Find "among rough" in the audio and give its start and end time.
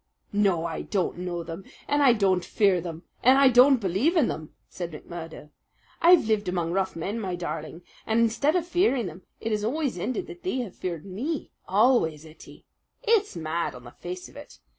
6.49-6.95